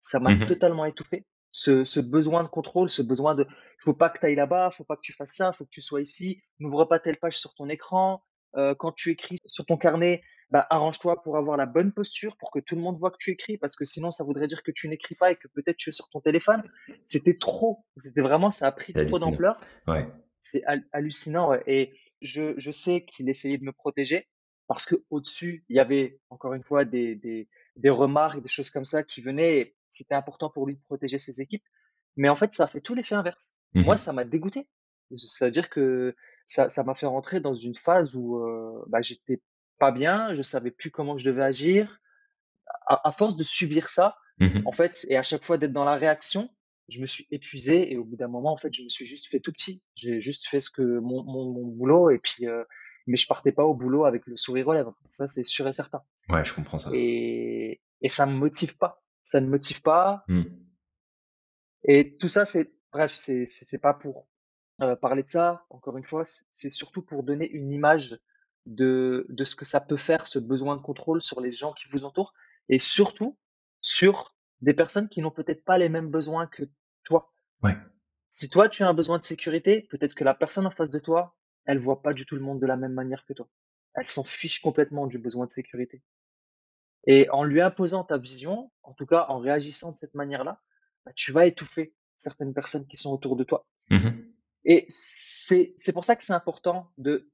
[0.00, 1.24] Ça m'a mmh totalement étouffé.
[1.52, 3.46] Ce, ce, besoin de contrôle, ce besoin de,
[3.78, 5.82] faut pas que tu ailles là-bas, faut pas que tu fasses ça, faut que tu
[5.82, 8.22] sois ici, n'ouvre pas telle page sur ton écran.
[8.56, 12.50] Euh, quand tu écris sur ton carnet, bah, arrange-toi pour avoir la bonne posture, pour
[12.50, 14.70] que tout le monde voit que tu écris, parce que sinon, ça voudrait dire que
[14.70, 16.62] tu n'écris pas et que peut-être tu es sur ton téléphone.
[17.06, 17.84] C'était trop.
[18.02, 19.58] C'était vraiment, ça a pris trop d'ampleur.
[19.86, 20.06] Ouais.
[20.40, 20.62] C'est
[20.92, 21.52] hallucinant.
[21.66, 24.28] Et je, je sais qu'il essayait de me protéger
[24.66, 28.70] parce que au-dessus, il y avait encore une fois des, des, des remarques, des choses
[28.70, 29.58] comme ça qui venaient.
[29.58, 31.64] Et c'était important pour lui de protéger ses équipes.
[32.16, 33.54] Mais en fait, ça a fait tout l'effet inverse.
[33.74, 34.68] Mmh Moi, ça m'a dégoûté.
[35.16, 36.14] C'est-à-dire que
[36.46, 39.42] ça, ça m'a fait rentrer dans une phase où euh, bah, j'étais
[39.78, 41.98] pas bien, je savais plus comment je devais agir.
[42.86, 45.96] À, force de subir ça, mmh en fait, et à chaque fois d'être dans la
[45.96, 46.50] réaction,
[46.88, 49.26] je me suis épuisé et au bout d'un moment, en fait, je me suis juste
[49.28, 49.82] fait tout petit.
[49.94, 52.64] J'ai juste fait ce que mon, mon, boulot et puis, euh,
[53.06, 54.96] mais je partais pas au boulot avec le sourire aux lèvres.
[55.08, 56.02] Ça, c'est sûr et certain.
[56.28, 56.90] Ouais, je comprends ça.
[56.92, 59.02] Et, et ça me motive pas.
[59.22, 60.24] Ça ne motive pas.
[60.28, 60.42] Mmh.
[61.84, 64.28] Et tout ça, c'est, bref, c'est, c'est pas pour
[64.80, 65.66] euh, parler de ça.
[65.70, 68.18] Encore une fois, c'est surtout pour donner une image
[68.66, 71.88] de, de ce que ça peut faire, ce besoin de contrôle sur les gens qui
[71.90, 72.32] vous entourent,
[72.68, 73.38] et surtout
[73.80, 76.62] sur des personnes qui n'ont peut-être pas les mêmes besoins que
[77.02, 77.32] toi.
[77.62, 77.76] Ouais.
[78.30, 81.00] Si toi, tu as un besoin de sécurité, peut-être que la personne en face de
[81.00, 83.48] toi, elle voit pas du tout le monde de la même manière que toi.
[83.94, 86.02] Elle s'en fiche complètement du besoin de sécurité.
[87.06, 90.60] Et en lui imposant ta vision, en tout cas en réagissant de cette manière-là,
[91.04, 93.66] bah, tu vas étouffer certaines personnes qui sont autour de toi.
[93.90, 94.10] Mmh
[94.64, 97.28] Et c'est pour ça que c'est important de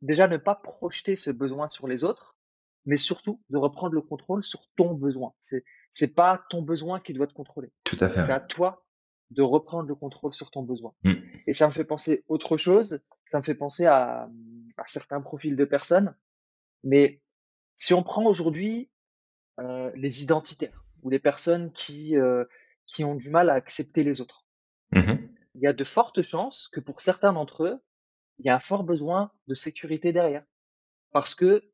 [0.00, 2.36] déjà ne pas projeter ce besoin sur les autres,
[2.86, 5.34] mais surtout de reprendre le contrôle sur ton besoin.
[5.38, 7.70] C'est c'est pas ton besoin qui doit te contrôler.
[7.84, 8.22] Tout à fait.
[8.22, 8.84] C'est à toi
[9.30, 10.92] de reprendre le contrôle sur ton besoin.
[11.04, 11.14] Mmh.
[11.46, 13.00] Et ça me fait penser autre chose.
[13.26, 14.28] Ça me fait penser à,
[14.76, 16.14] à certains profils de personnes.
[16.82, 17.20] Mais
[17.76, 18.90] si on prend aujourd'hui
[19.60, 22.44] euh, les identitaires ou les personnes qui euh,
[22.86, 24.46] qui ont du mal à accepter les autres,
[24.92, 25.14] mmh
[25.56, 27.80] il y a de fortes chances que pour certains d'entre eux,
[28.38, 30.44] il y a un fort besoin de sécurité derrière.
[31.12, 31.70] Parce que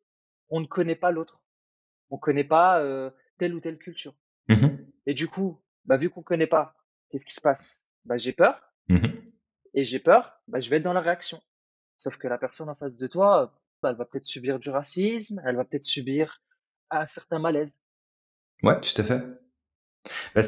[0.50, 1.40] on ne connaît pas l'autre.
[2.10, 4.14] On ne connaît pas euh, telle ou telle culture.
[4.48, 4.66] Mmh
[5.06, 6.76] et du coup, bah, vu qu'on ne connaît pas,
[7.08, 7.86] qu'est-ce qui se passe?
[8.04, 8.60] Bah, J'ai peur.
[8.88, 9.06] Mmh
[9.72, 11.40] et j'ai peur, bah, je vais être dans la réaction.
[12.00, 15.42] Sauf que la personne en face de toi, bah, elle va peut-être subir du racisme,
[15.44, 16.40] elle va peut-être subir
[16.90, 17.78] un certain malaise.
[18.62, 19.22] Ouais, tout à fait.
[20.34, 20.40] Bah,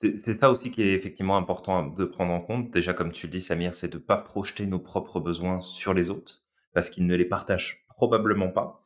[0.00, 2.72] c'est ça aussi qui est effectivement important de prendre en compte.
[2.72, 5.94] Déjà, comme tu le dis, Samir, c'est de ne pas projeter nos propres besoins sur
[5.94, 8.84] les autres, parce qu'ils ne les partagent probablement pas.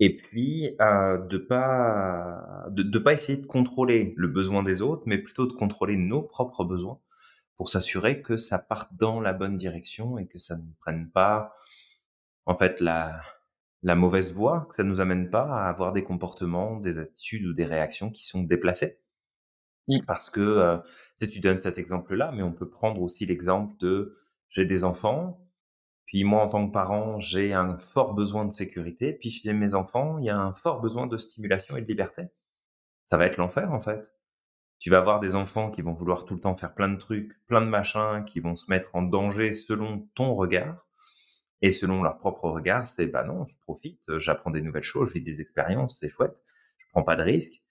[0.00, 5.18] Et puis, euh, de pas de, pas essayer de contrôler le besoin des autres, mais
[5.18, 6.98] plutôt de contrôler nos propres besoins
[7.56, 11.54] pour s'assurer que ça parte dans la bonne direction et que ça ne prenne pas,
[12.44, 13.20] en fait, la,
[13.82, 17.46] la mauvaise voie, que ça ne nous amène pas à avoir des comportements, des attitudes
[17.46, 19.00] ou des réactions qui sont déplacées.
[19.88, 20.00] Mmh.
[20.06, 20.78] Parce que, euh,
[21.20, 25.40] tu donnes cet exemple-là, mais on peut prendre aussi l'exemple de j'ai des enfants,
[26.06, 29.74] puis moi en tant que parent, j'ai un fort besoin de sécurité, puis chez mes
[29.74, 32.22] enfants, il y a un fort besoin de stimulation et de liberté.
[33.10, 34.15] Ça va être l'enfer en fait.
[34.78, 37.32] Tu vas avoir des enfants qui vont vouloir tout le temps faire plein de trucs,
[37.46, 40.86] plein de machins, qui vont se mettre en danger selon ton regard.
[41.62, 45.14] Et selon leur propre regard, c'est bah non, je profite, j'apprends des nouvelles choses, je
[45.14, 46.36] vis des expériences, c'est chouette,
[46.78, 47.62] je prends pas de risques.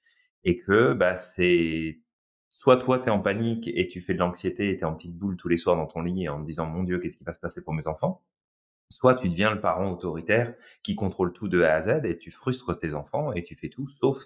[0.43, 2.01] Et que bah c'est
[2.49, 4.95] soit toi, tu es en panique et tu fais de l'anxiété et tu es en
[4.95, 7.23] petite boule tous les soirs dans ton lit en te disant, mon Dieu, qu'est-ce qui
[7.23, 8.23] va se passer pour mes enfants?
[8.89, 12.31] Soit tu deviens le parent autoritaire qui contrôle tout de A à Z et tu
[12.31, 14.23] frustres tes enfants et tu fais tout sauf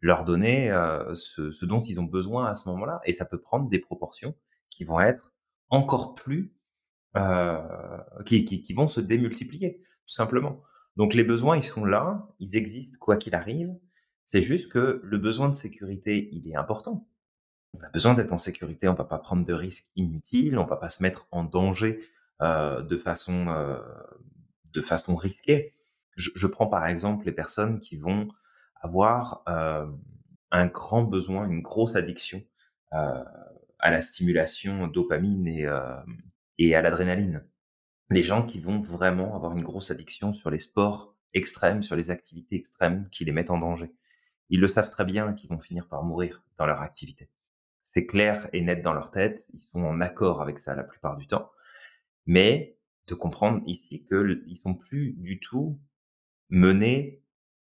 [0.00, 3.00] leur donner euh, ce, dont ils ont besoin à ce moment-là.
[3.04, 4.34] Et ça peut prendre des proportions
[4.70, 5.32] qui vont être
[5.68, 6.54] encore plus,
[7.16, 7.58] euh,
[8.24, 10.62] qui, qui vont se démultiplier, tout simplement.
[10.96, 13.74] Donc les besoins, ils sont là, ils existent quoi qu'il arrive.
[14.24, 17.06] C'est juste que le besoin de sécurité, il est important
[17.78, 20.76] on a besoin d'être en sécurité, on va pas prendre de risques inutiles, on va
[20.76, 22.00] pas se mettre en danger
[22.40, 23.46] euh, de façon
[24.72, 25.74] de façon risquée.
[26.16, 28.28] Je, je, prends par exemple les personnes qui vont
[28.80, 32.42] avoir un grand besoin, une grosse addiction
[32.90, 35.66] à la stimulation dopamine et,
[36.58, 37.44] et à l'adrénaline.
[38.10, 42.10] Les gens qui vont vraiment avoir une grosse addiction sur les sports extrêmes, sur les
[42.10, 43.92] activités extrêmes qui les mettent en danger.
[44.48, 47.30] Ils le savent très bien qu'ils vont finir par mourir dans leur activité.
[47.82, 51.16] C'est clair et net dans leur tête, ils sont en accord avec ça la plupart
[51.16, 51.50] du temps.
[52.26, 55.80] Mais de comprendre ici qu'ils sont plus du tout
[56.48, 57.22] menés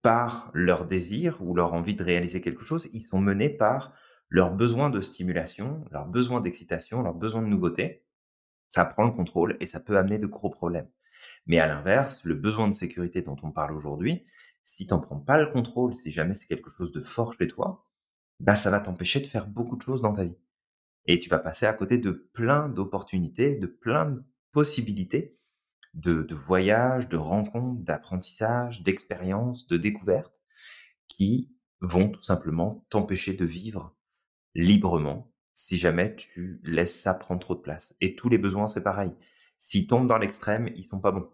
[0.05, 3.91] par leur désir ou leur envie de réaliser quelque chose, ils sont menés par
[4.29, 8.05] leur besoin de stimulation, leur besoin d'excitation, leur besoin de nouveauté.
[8.69, 10.87] Ça prend le contrôle et ça peut amener de gros problèmes.
[11.47, 14.27] Mais à l'inverse, le besoin de sécurité dont on parle aujourd'hui,
[14.63, 17.47] si tu n'en prends pas le contrôle, si jamais c'est quelque chose de fort chez
[17.47, 17.87] toi,
[18.39, 20.37] bah ça va t'empêcher de faire beaucoup de choses dans ta vie.
[21.07, 25.35] Et tu vas passer à côté de plein d'opportunités, de plein de possibilités
[25.95, 30.33] de, voyages, de rencontres, d'apprentissage, d'expériences, de découvertes
[31.07, 33.95] qui vont tout simplement t'empêcher de vivre
[34.53, 37.95] librement si jamais tu laisses ça prendre trop de place.
[38.01, 39.11] Et tous les besoins, c'est pareil.
[39.57, 41.29] S'ils tombent dans l'extrême, ils sont pas bons.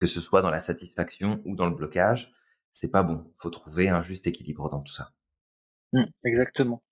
[0.00, 2.34] Que ce soit dans la satisfaction ou dans le blocage,
[2.72, 3.32] c'est pas bon.
[3.36, 5.12] Faut trouver un juste équilibre dans tout ça.
[5.92, 6.82] Mmh, exactement.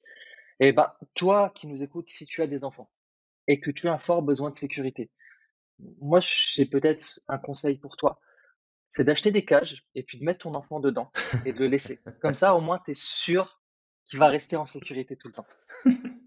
[0.60, 2.88] Et bah, toi qui nous écoutes, si tu as des enfants
[3.48, 5.10] et que tu as un fort besoin de sécurité,
[5.78, 8.20] moi, j'ai peut-être un conseil pour toi.
[8.88, 11.10] C'est d'acheter des cages et puis de mettre ton enfant dedans
[11.46, 12.00] et de le laisser.
[12.20, 13.60] Comme ça, au moins, tu es sûr
[14.04, 15.46] qu'il va rester en sécurité tout le temps.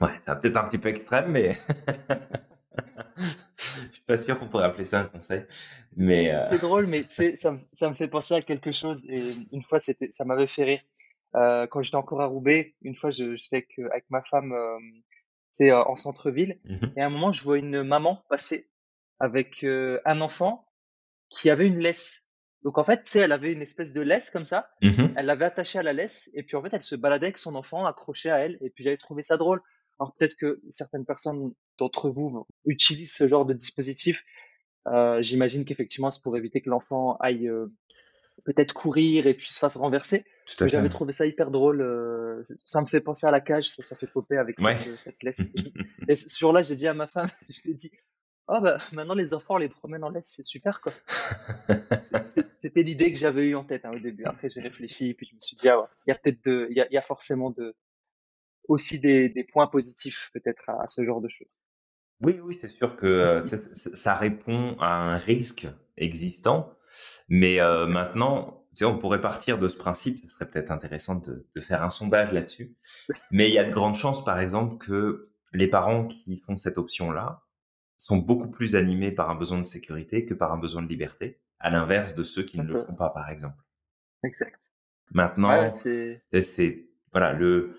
[0.00, 1.54] Ouais, c'est peut-être un petit peu extrême, mais
[3.16, 3.24] je
[3.92, 5.44] suis pas sûr qu'on pourrait appeler ça un conseil.
[5.96, 7.24] Mais euh, c'est drôle, mais ça,
[7.72, 9.04] ça me fait penser à quelque chose.
[9.08, 10.80] Et une fois, ça m'avait fait rire.
[11.34, 14.78] Euh, quand j'étais encore à Roubaix, une fois, j'étais avec, avec ma femme, euh,
[15.72, 18.68] en centre-ville, mmh et à un moment, je vois une maman passer
[19.20, 20.66] avec un enfant
[21.30, 22.26] qui avait une laisse.
[22.62, 24.70] Donc en fait, tu sais, elle avait une espèce de laisse comme ça.
[24.82, 27.38] Mmh elle l'avait attachée à la laisse et puis en fait, elle se baladait avec
[27.38, 28.58] son enfant accroché à elle.
[28.60, 29.60] Et puis j'avais trouvé ça drôle.
[30.00, 34.24] Alors peut-être que certaines personnes d'entre vous utilisent ce genre de dispositif.
[34.86, 37.66] Euh, J'imagine qu'effectivement, c'est pour éviter que l'enfant aille euh,
[38.44, 40.24] peut-être courir et puis se fasse renverser.
[40.46, 41.80] J'avais trouvé ça hyper drôle.
[41.80, 44.56] Euh, ça me fait penser à la cage, ça, ça fait popper avec
[44.96, 45.52] cette, laisse.
[46.08, 47.90] et ce jour-là, j'ai dit à ma femme, je lui ai dit,
[48.48, 50.92] oh bah maintenant les enfants on les promène en laisse, c'est super quoi.
[52.62, 54.24] C'était l'idée que j'avais eue en tête hein, au début.
[54.24, 56.76] Après j'ai réfléchi et puis je me suis dit, ah il y a peut-être il
[56.76, 57.76] y a, forcément de,
[58.68, 61.58] aussi des, points positifs peut-être à, ce genre de choses.
[62.20, 66.72] Oui, oui, c'est sûr que euh, ça, répond à un risque existant,
[67.28, 71.16] mais euh, maintenant, tu sais, on pourrait partir de ce principe, ce serait peut-être intéressant
[71.16, 72.76] de, de, faire un sondage là-dessus,
[73.30, 76.78] mais il y a de grandes chances, par exemple, que les parents qui font cette
[76.78, 77.42] option-là
[77.96, 81.40] sont beaucoup plus animés par un besoin de sécurité que par un besoin de liberté,
[81.58, 83.56] à l'inverse de ceux qui ne le font pas, par exemple.
[84.22, 84.58] Exact.
[85.10, 86.22] Maintenant, c'est
[87.12, 87.76] voilà le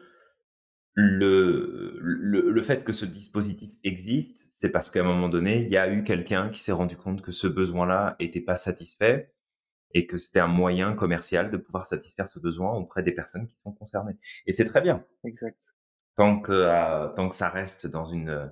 [0.95, 5.77] le, le, fait que ce dispositif existe, c'est parce qu'à un moment donné, il y
[5.77, 9.33] a eu quelqu'un qui s'est rendu compte que ce besoin-là n'était pas satisfait
[9.93, 13.55] et que c'était un moyen commercial de pouvoir satisfaire ce besoin auprès des personnes qui
[13.63, 14.17] sont concernées.
[14.45, 15.05] Et c'est très bien.
[15.23, 15.57] Exact.
[16.15, 18.51] Tant que, euh, tant que ça reste dans une,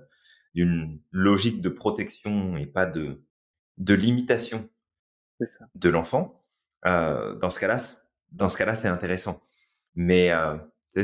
[0.55, 3.21] une logique de protection et pas de,
[3.77, 4.69] de limitation
[5.75, 6.45] de l'enfant,
[6.85, 7.77] euh, dans ce cas-là,
[8.31, 9.43] dans ce cas-là, c'est intéressant.
[9.93, 10.57] Mais euh,
[10.89, 11.03] c'est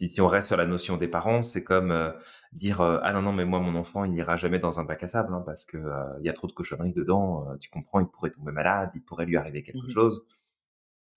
[0.00, 2.12] si, on reste sur la notion des parents, c'est comme euh,
[2.52, 5.02] dire euh, ah non non mais moi mon enfant il n'ira jamais dans un bac
[5.02, 7.56] à sable hein, parce que euh, il y a trop de cochonneries dedans.
[7.58, 10.24] tu comprends, il pourrait tomber malade, il pourrait lui arriver quelque mmh chose.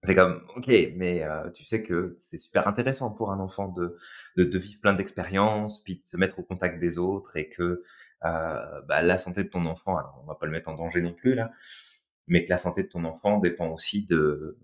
[0.03, 3.97] C'est comme ok, mais tu sais que c'est super intéressant pour un enfant de
[4.35, 7.83] de, vivre plein d'expériences, puis de se mettre au contact des autres et que
[8.23, 11.13] bah, la santé de ton enfant, alors on va pas le mettre en danger non
[11.13, 11.51] plus là,
[12.25, 14.57] mais que la santé de ton enfant dépend aussi de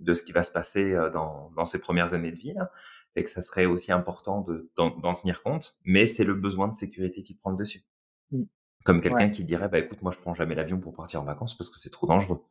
[0.00, 2.52] de ce qui va se passer dans, dans ses premières années de vie.
[2.54, 2.72] Là
[3.14, 4.44] et que ça serait aussi important
[4.76, 7.84] d'en tenir compte, mais c'est le besoin de sécurité qui prend le dessus.
[8.30, 8.44] Mmh.
[8.84, 11.56] Comme quelqu'un qui dirait, bah écoute, moi je prends jamais l'avion pour partir en vacances
[11.56, 12.44] parce que c'est trop dangereux.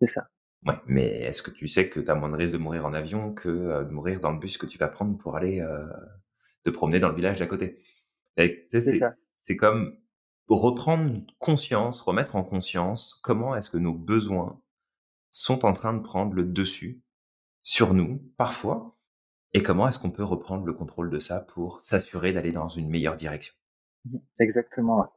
[0.00, 0.28] C'est ça.
[0.66, 2.92] Ouais, mais est-ce que tu sais que tu as moins de risques de mourir en
[2.92, 5.86] avion que euh, de mourir dans le bus que tu vas prendre pour aller euh,
[6.64, 7.78] te promener dans le village d'à côté?
[8.36, 9.96] C'est comme
[10.48, 14.60] reprendre conscience, remettre en conscience comment est-ce que nos besoins
[15.30, 17.02] sont en train de prendre le dessus
[17.62, 18.96] sur nous, parfois,
[19.54, 22.88] et comment est-ce qu'on peut reprendre le contrôle de ça pour s'assurer d'aller dans une
[22.88, 23.54] meilleure direction?
[24.04, 25.12] Mmh, Exactement.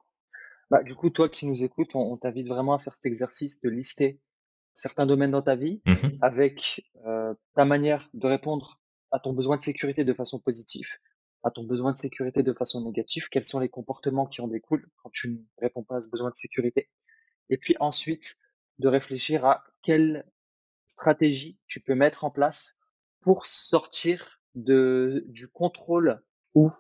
[0.70, 3.70] Bah, du coup, toi qui nous écoutes, on, t'invite vraiment à faire cet exercice de
[3.70, 4.20] lister
[4.74, 9.58] certains domaines dans ta vie mmh avec euh, ta manière de répondre à ton besoin
[9.58, 10.90] de sécurité de façon positive,
[11.44, 14.90] à ton besoin de sécurité de façon négative, quels sont les comportements qui en découlent
[14.98, 16.90] quand tu ne réponds pas à ce besoin de sécurité?
[17.50, 18.38] Et puis ensuite,
[18.80, 20.26] de réfléchir à quel
[20.88, 22.78] stratégies tu peux mettre en place
[23.26, 26.22] pour sortir de, du contrôle
[26.54, 26.72] ou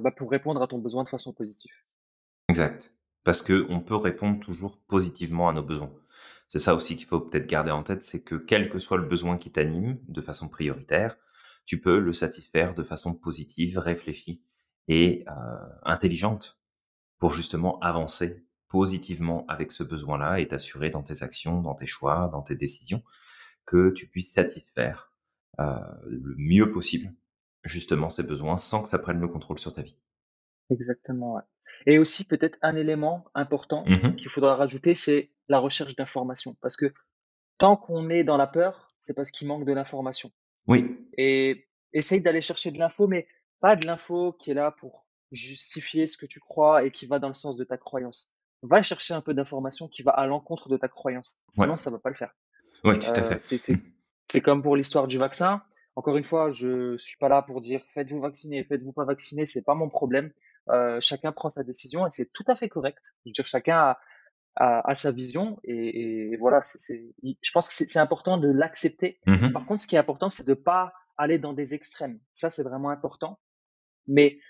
[0.00, 1.72] bah, pour répondre à ton besoin de façon positive.
[2.48, 2.92] Exact.
[3.22, 5.94] Parce qu'on peut répondre toujours positivement à nos besoins.
[6.48, 9.06] C'est ça aussi qu'il faut peut-être garder en tête, c'est que quel que soit le
[9.06, 11.16] besoin qui t'anime de façon prioritaire,
[11.64, 14.42] tu peux le satisfaire de façon positive, réfléchie
[14.88, 15.32] et euh,
[15.84, 16.60] intelligente
[17.18, 22.28] pour justement avancer positivement avec ce besoin-là et t'assurer dans tes actions, dans tes choix,
[22.32, 23.04] dans tes décisions,
[23.64, 25.13] que tu puisses satisfaire
[25.58, 27.12] le mieux possible
[27.64, 29.96] justement ces besoins sans que ça prenne le contrôle sur ta vie.
[30.70, 31.34] Exactement.
[31.34, 31.42] Ouais.
[31.86, 36.56] Et aussi peut-être un élément important mmh qu'il faudra rajouter, c'est la recherche d'informations.
[36.60, 36.92] Parce que
[37.58, 40.30] tant qu'on est dans la peur, c'est parce qu'il manque de l'information.
[40.66, 40.96] Oui.
[41.18, 43.26] Et essaye d'aller chercher de l'info, mais
[43.60, 47.18] pas de l'info qui est là pour justifier ce que tu crois et qui va
[47.18, 48.30] dans le sens de ta croyance.
[48.62, 51.38] Va chercher un peu d'information qui va à l'encontre de ta croyance.
[51.50, 52.34] Sinon, ça va pas le faire.
[52.82, 53.58] Oui, tout à euh, fait.
[53.58, 53.76] C'est
[54.40, 55.62] comme pour l'histoire du vaccin.
[55.96, 59.64] Encore une fois, je suis pas là pour dire faites-vous vacciner, faites-vous pas vacciner, c'est
[59.64, 60.32] pas mon problème.
[60.70, 63.14] Euh, chacun prend sa décision et c'est tout à fait correct.
[63.24, 63.76] Je veux dire, chacun
[64.56, 66.62] a, a, sa vision et, et voilà.
[66.62, 69.20] c'est je pense que c'est important de l'accepter.
[69.26, 72.18] Mmh Par contre, ce qui est important, c'est de pas aller dans des extrêmes.
[72.32, 73.38] Ça, c'est vraiment important.
[74.06, 74.40] Mais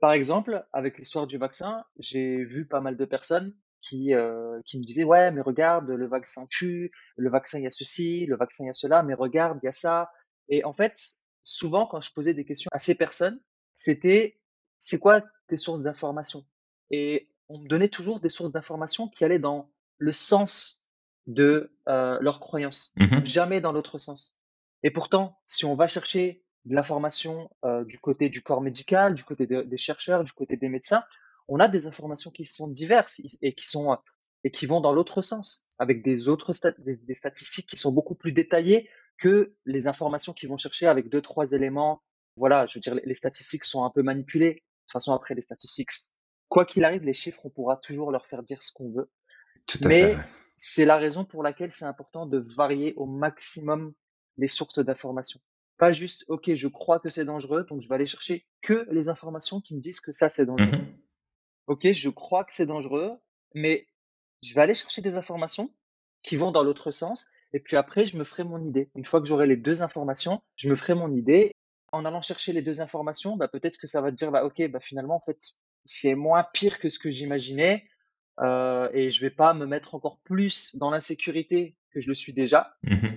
[0.00, 4.78] par exemple, avec l'histoire du vaccin, j'ai vu pas mal de personnes qui, euh, qui
[4.78, 8.36] me disaient ouais mais regarde le vaccin tue, le vaccin il y a ceci, le
[8.36, 10.10] vaccin il y a cela, mais regarde il y a ça.
[10.48, 10.98] Et en fait,
[11.42, 13.40] souvent quand je posais des questions à ces personnes,
[13.74, 14.40] c'était
[14.78, 16.44] c'est quoi tes sources d'information
[16.90, 20.82] Et on me donnait toujours des sources d'information qui allaient dans le sens
[21.26, 24.36] de euh, leurs croyances, mmh jamais dans l'autre sens.
[24.82, 29.24] Et pourtant, si on va chercher de l'information euh, du côté du corps médical, du
[29.24, 31.04] côté des chercheurs, du côté des médecins,
[31.48, 33.96] on a des informations qui sont diverses et qui sont
[34.44, 38.30] et qui vont dans l'autre sens, avec des autres des, statistiques qui sont beaucoup plus
[38.30, 42.00] détaillées que les informations qui vont chercher avec deux trois éléments.
[42.36, 44.54] Voilà, je veux dire, les statistiques sont un peu manipulées.
[44.54, 45.90] De toute façon, après les statistiques,
[46.48, 49.10] quoi qu'il arrive, les chiffres, on pourra toujours leur faire dire ce qu'on veut.
[49.66, 50.16] Tout à Mais
[50.56, 53.94] c'est la raison pour laquelle c'est important de varier au maximum
[54.36, 55.40] les sources d'informations.
[55.76, 59.08] Pas juste, ok, je crois que c'est dangereux, donc je vais aller chercher que les
[59.08, 60.78] informations qui me disent que ça c'est dangereux.
[60.78, 61.05] Mmh
[61.66, 63.12] ok, je crois que c'est dangereux,
[63.54, 63.86] mais
[64.42, 65.72] je vais aller chercher des informations
[66.22, 68.90] qui vont dans l'autre sens, et puis après, je me ferai mon idée.
[68.94, 71.52] Une fois que j'aurai les deux informations, je me ferai mon idée.
[71.92, 74.68] En allant chercher les deux informations, bah, peut-être que ça va te dire, bah, ok,
[74.68, 75.38] bah, finalement, en fait,
[75.84, 77.86] c'est moins pire que ce que j'imaginais,
[78.40, 82.32] euh, et je vais pas me mettre encore plus dans l'insécurité que je le suis
[82.32, 82.76] déjà.
[82.82, 83.08] Mmh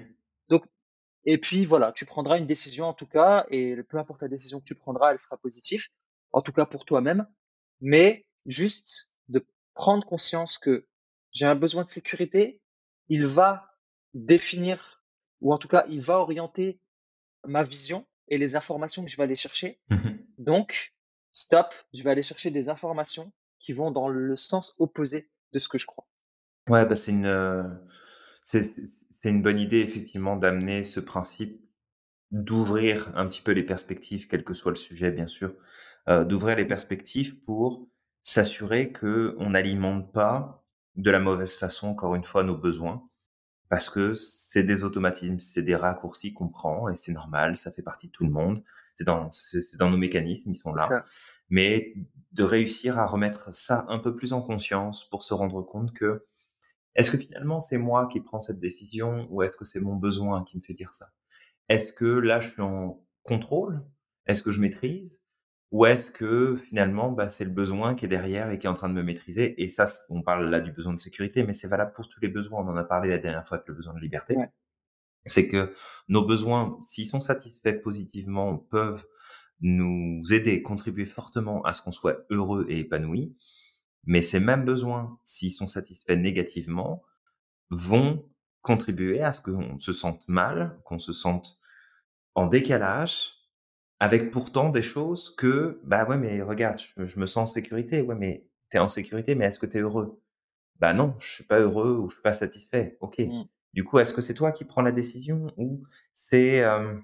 [0.49, 0.63] Donc,
[1.25, 4.59] et puis voilà, tu prendras une décision en tout cas, et peu importe la décision
[4.59, 5.85] que tu prendras, elle sera positive,
[6.31, 7.27] en tout cas pour toi-même.
[7.81, 10.87] Mais juste de prendre conscience que
[11.31, 12.61] j'ai un besoin de sécurité,
[13.07, 13.77] il va
[14.13, 15.03] définir,
[15.41, 16.79] ou en tout cas, il va orienter
[17.45, 19.79] ma vision et les informations que je vais aller chercher.
[19.89, 20.93] Mmh Donc,
[21.31, 25.67] stop, je vais aller chercher des informations qui vont dans le sens opposé de ce
[25.67, 26.07] que je crois.
[26.67, 27.63] Ouais, bah c'est une, euh,
[28.43, 28.71] c'est
[29.23, 31.59] une bonne idée effectivement d'amener ce principe
[32.31, 35.55] d'ouvrir un petit peu les perspectives, quel que soit le sujet bien sûr,
[36.07, 37.87] euh, d'ouvrir les perspectives pour
[38.23, 43.09] s'assurer que on n'alimente pas de la mauvaise façon, encore une fois, nos besoins,
[43.69, 47.83] parce que c'est des automatismes, c'est des raccourcis qu'on prend et c'est normal, ça fait
[47.83, 48.63] partie de tout le monde.
[48.95, 51.05] C'est dans, c'est dans nos mécanismes, ils sont là.
[51.49, 51.93] Mais
[52.33, 56.25] de réussir à remettre ça un peu plus en conscience pour se rendre compte que
[56.95, 60.43] est-ce que finalement c'est moi qui prends cette décision ou est-ce que c'est mon besoin
[60.43, 61.11] qui me fait dire ça?
[61.69, 63.85] Est-ce que là je suis en contrôle?
[64.25, 65.18] Est-ce que je maîtrise?
[65.71, 68.75] Ou est-ce que finalement, bah, c'est le besoin qui est derrière et qui est en
[68.75, 69.61] train de me maîtriser?
[69.61, 72.27] Et ça, on parle là du besoin de sécurité, mais c'est valable pour tous les
[72.27, 72.61] besoins.
[72.61, 74.35] On en a parlé la dernière fois avec le besoin de liberté.
[75.25, 75.75] C'est que
[76.07, 79.05] nos besoins, s'ils sont satisfaits positivement, peuvent
[79.61, 83.35] nous aider, contribuer fortement à ce qu'on soit heureux et épanoui.
[84.05, 87.03] Mais ces mêmes besoins, s'ils sont satisfaits négativement,
[87.69, 88.27] vont
[88.61, 91.59] contribuer à ce qu'on se sente mal, qu'on se sente
[92.33, 93.38] en décalage
[93.99, 98.01] avec pourtant des choses que, bah ouais, mais regarde, je, me sens en sécurité.
[98.01, 100.21] Ouais, mais t'es en sécurité, mais est-ce que t'es heureux?
[100.79, 102.97] Bah non, je suis pas heureux ou je suis pas satisfait.
[103.01, 103.19] Ok.
[103.19, 103.43] Mmh.
[103.73, 105.83] Du coup, est-ce que c'est toi qui prends la décision ou
[106.13, 106.95] c'est euh,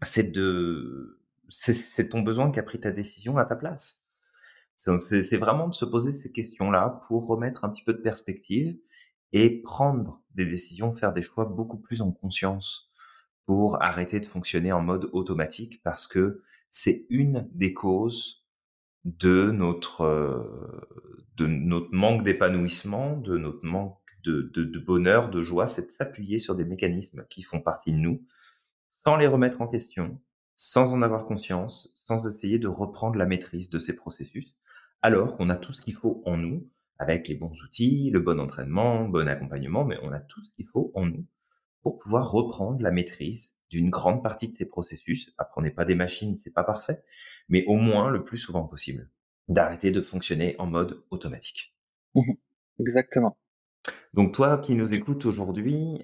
[0.00, 4.06] c'est de c'est ton besoin qui a pris ta décision à ta place?
[4.76, 8.76] C'est vraiment de se poser ces questions-là pour remettre un petit peu de perspective
[9.32, 12.91] et prendre des décisions, faire des choix beaucoup plus en conscience
[13.80, 18.46] arrêter de fonctionner en mode automatique parce que c'est une des causes
[19.04, 20.88] de notre, euh,
[21.36, 26.38] de notre manque d'épanouissement, de notre manque de, de bonheur, de joie, c'est de s'appuyer
[26.38, 28.24] sur des mécanismes qui font partie de nous,
[28.92, 30.20] sans les remettre en question,
[30.54, 34.54] sans en avoir conscience, sans essayer de reprendre la maîtrise de ces processus,
[35.02, 38.38] alors qu'on a tout ce qu'il faut en nous, avec les bons outils, le bon
[38.38, 41.26] entraînement, le bon accompagnement, mais on a tout ce qu'il faut en nous
[41.82, 45.32] pour pouvoir reprendre la maîtrise d'une grande partie de ces processus.
[45.38, 47.02] Après, on n'est pas des machines, c'est pas parfait,
[47.48, 49.10] mais au moins le plus souvent possible,
[49.48, 51.74] d'arrêter de fonctionner en mode automatique.
[52.14, 52.32] Mmh
[52.78, 53.36] Exactement.
[54.14, 56.02] Donc toi qui nous écoutes aujourd'hui,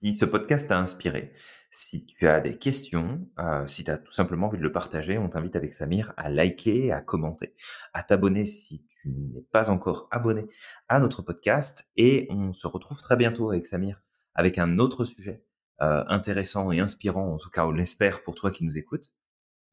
[0.00, 1.32] si ce podcast t'a inspiré,
[1.70, 5.18] si tu as des questions, euh, si tu as tout simplement envie de le partager,
[5.18, 7.54] on t'invite avec Samir à liker, à commenter,
[7.92, 10.46] à t'abonner si tu n'es pas encore abonné
[10.88, 11.90] à notre podcast.
[11.96, 14.02] Et on se retrouve très bientôt avec Samir
[14.36, 15.44] avec un autre sujet
[15.82, 19.12] euh, intéressant et inspirant, en tout cas on l'espère pour toi qui nous écoutes.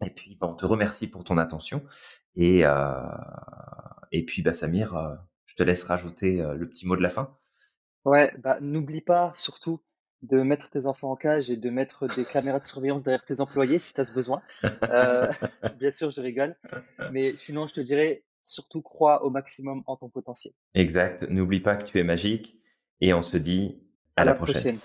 [0.04, 1.84] Et puis bah, on te remercie pour ton attention.
[2.36, 2.94] Et, euh,
[4.12, 7.38] et puis bah, Samir, je te laisse rajouter le petit mot de la fin.
[8.06, 9.80] Ouais, bah, n'oublie pas surtout
[10.24, 13.42] de mettre tes enfants en cage et de mettre des caméras de surveillance derrière tes
[13.42, 14.42] employés si tu as ce besoin.
[14.64, 15.32] Euh,
[15.80, 16.56] bien sûr, je rigole.
[17.12, 20.54] Mais sinon, je te dirais, surtout crois au maximum en ton potentiel.
[20.74, 21.24] Exact.
[21.30, 22.58] N'oublie pas que tu es magique
[23.02, 23.84] et on se dit
[24.16, 24.78] à, la, prochaine.